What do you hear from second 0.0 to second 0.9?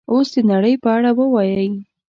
اوس د نړۍ په